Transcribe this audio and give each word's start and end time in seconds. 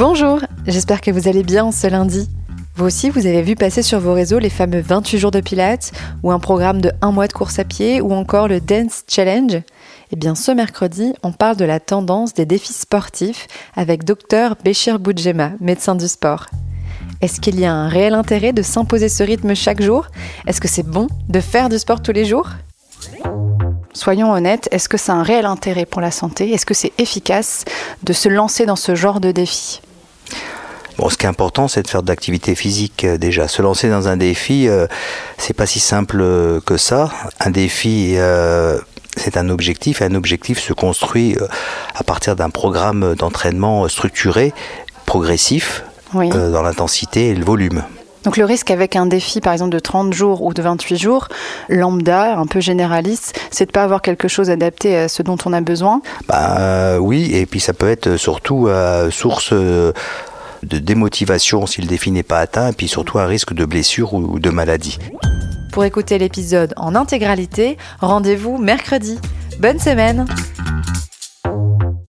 Bonjour, 0.00 0.40
j'espère 0.66 1.02
que 1.02 1.10
vous 1.10 1.28
allez 1.28 1.42
bien 1.42 1.70
ce 1.72 1.86
lundi. 1.86 2.26
Vous 2.74 2.86
aussi, 2.86 3.10
vous 3.10 3.26
avez 3.26 3.42
vu 3.42 3.54
passer 3.54 3.82
sur 3.82 4.00
vos 4.00 4.14
réseaux 4.14 4.38
les 4.38 4.48
fameux 4.48 4.80
28 4.80 5.18
jours 5.18 5.30
de 5.30 5.42
pilates, 5.42 5.92
ou 6.22 6.30
un 6.32 6.38
programme 6.38 6.80
de 6.80 6.90
1 7.02 7.12
mois 7.12 7.28
de 7.28 7.34
course 7.34 7.58
à 7.58 7.64
pied, 7.64 8.00
ou 8.00 8.14
encore 8.14 8.48
le 8.48 8.62
Dance 8.62 9.02
Challenge. 9.06 9.60
Eh 10.10 10.16
bien, 10.16 10.34
ce 10.34 10.52
mercredi, 10.52 11.12
on 11.22 11.32
parle 11.32 11.56
de 11.56 11.66
la 11.66 11.80
tendance 11.80 12.32
des 12.32 12.46
défis 12.46 12.72
sportifs 12.72 13.46
avec 13.76 14.04
Dr 14.04 14.56
Béchir 14.64 15.00
Boudjema, 15.00 15.50
médecin 15.60 15.94
du 15.94 16.08
sport. 16.08 16.46
Est-ce 17.20 17.38
qu'il 17.38 17.60
y 17.60 17.66
a 17.66 17.74
un 17.74 17.88
réel 17.88 18.14
intérêt 18.14 18.54
de 18.54 18.62
s'imposer 18.62 19.10
ce 19.10 19.22
rythme 19.22 19.54
chaque 19.54 19.82
jour? 19.82 20.06
Est-ce 20.46 20.62
que 20.62 20.68
c'est 20.68 20.82
bon 20.82 21.08
de 21.28 21.40
faire 21.40 21.68
du 21.68 21.78
sport 21.78 22.00
tous 22.00 22.12
les 22.12 22.24
jours? 22.24 22.48
Soyons 23.92 24.32
honnêtes, 24.32 24.66
est-ce 24.70 24.88
que 24.88 24.96
a 25.10 25.14
un 25.14 25.22
réel 25.22 25.44
intérêt 25.44 25.84
pour 25.84 26.00
la 26.00 26.10
santé? 26.10 26.54
Est-ce 26.54 26.64
que 26.64 26.72
c'est 26.72 26.92
efficace 26.96 27.66
de 28.02 28.14
se 28.14 28.30
lancer 28.30 28.64
dans 28.64 28.76
ce 28.76 28.94
genre 28.94 29.20
de 29.20 29.30
défi? 29.30 29.82
Bon, 31.00 31.08
ce 31.08 31.16
qui 31.16 31.24
est 31.24 31.30
important, 31.30 31.66
c'est 31.66 31.82
de 31.82 31.88
faire 31.88 32.02
de 32.02 32.08
l'activité 32.08 32.54
physique 32.54 33.04
euh, 33.04 33.16
déjà. 33.16 33.48
Se 33.48 33.62
lancer 33.62 33.88
dans 33.88 34.08
un 34.08 34.18
défi, 34.18 34.68
euh, 34.68 34.86
c'est 35.38 35.54
pas 35.54 35.64
si 35.64 35.80
simple 35.80 36.18
euh, 36.20 36.60
que 36.60 36.76
ça. 36.76 37.08
Un 37.40 37.48
défi, 37.48 38.16
c'est 39.16 39.38
un 39.38 39.48
objectif. 39.48 40.02
Et 40.02 40.04
un 40.04 40.14
objectif 40.14 40.58
se 40.58 40.74
construit 40.74 41.38
à 41.94 42.04
partir 42.04 42.36
d'un 42.36 42.50
programme 42.50 43.14
d'entraînement 43.14 43.88
structuré, 43.88 44.52
progressif, 45.06 45.84
dans 46.12 46.62
l'intensité 46.62 47.28
et 47.28 47.34
le 47.34 47.46
volume. 47.46 47.82
Donc 48.24 48.36
le 48.36 48.44
risque 48.44 48.70
avec 48.70 48.96
un 48.96 49.06
défi 49.06 49.40
par 49.40 49.54
exemple 49.54 49.70
de 49.70 49.78
30 49.78 50.12
jours 50.12 50.42
ou 50.42 50.52
de 50.52 50.60
28 50.60 50.98
jours, 50.98 51.28
lambda, 51.70 52.38
un 52.38 52.44
peu 52.44 52.60
généraliste, 52.60 53.40
c'est 53.50 53.64
de 53.64 53.72
pas 53.72 53.84
avoir 53.84 54.02
quelque 54.02 54.28
chose 54.28 54.50
adapté 54.50 54.94
à 54.94 55.08
ce 55.08 55.22
dont 55.22 55.38
on 55.46 55.54
a 55.54 55.62
besoin? 55.62 56.02
Bah 56.28 56.98
oui, 57.00 57.34
et 57.34 57.46
puis 57.46 57.60
ça 57.60 57.72
peut 57.72 57.88
être 57.88 58.18
surtout 58.18 58.68
source 59.10 59.54
de 60.62 60.78
démotivation 60.78 61.66
si 61.66 61.80
le 61.80 61.86
défi 61.86 62.10
n'est 62.10 62.22
pas 62.22 62.38
atteint, 62.38 62.70
et 62.70 62.72
puis 62.72 62.88
surtout 62.88 63.18
un 63.18 63.26
risque 63.26 63.54
de 63.54 63.64
blessure 63.64 64.14
ou 64.14 64.38
de 64.38 64.50
maladie. 64.50 64.98
Pour 65.72 65.84
écouter 65.84 66.18
l'épisode 66.18 66.74
en 66.76 66.94
intégralité, 66.94 67.78
rendez-vous 68.00 68.58
mercredi. 68.58 69.18
Bonne 69.60 69.78
semaine 69.78 70.26